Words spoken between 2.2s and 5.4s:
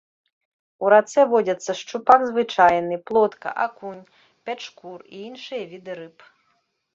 звычайны, плотка, акунь, пячкур і